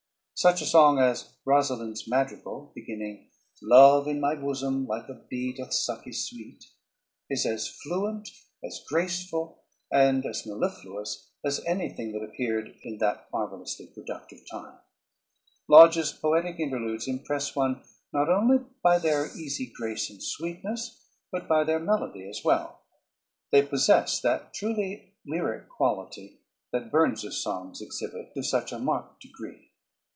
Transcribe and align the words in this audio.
Such 0.33 0.59
a 0.59 0.65
song 0.65 0.97
as 0.97 1.37
Rosalynde's 1.45 2.07
Madrigal, 2.07 2.71
beginning, 2.73 3.29
Love 3.61 4.07
in 4.07 4.19
my 4.19 4.33
bosom, 4.33 4.87
like 4.87 5.07
a 5.07 5.13
bee 5.29 5.53
Doth 5.55 5.71
suck 5.71 6.05
his 6.05 6.27
sweet: 6.27 6.65
is 7.29 7.45
as 7.45 7.67
fluent, 7.69 8.27
as 8.63 8.83
graceful, 8.89 9.61
and 9.91 10.25
as 10.25 10.47
mellifluous 10.47 11.29
as 11.45 11.63
anything 11.67 12.11
that 12.13 12.23
appeared 12.25 12.75
in 12.81 12.97
that 12.97 13.27
marvelously 13.31 13.85
productive 13.93 14.39
time. 14.49 14.79
Lodge's 15.67 16.11
poetic 16.11 16.59
interludes 16.59 17.07
impress 17.07 17.55
one 17.55 17.83
not 18.11 18.27
only 18.27 18.65
by 18.81 18.97
their 18.97 19.27
easy 19.37 19.67
grace 19.71 20.09
and 20.09 20.23
sweetness, 20.23 21.05
but 21.31 21.47
by 21.47 21.63
their 21.63 21.79
melody 21.79 22.27
as 22.27 22.43
well. 22.43 22.81
They 23.51 23.61
possess 23.61 24.19
that 24.21 24.55
truly 24.55 25.13
lyric 25.23 25.69
quality 25.69 26.39
that 26.71 26.91
Burns's 26.91 27.43
songs 27.43 27.79
exhibit 27.79 28.33
to 28.33 28.41
such 28.41 28.71
a 28.71 28.79
marked 28.79 29.21
degree. 29.21 29.67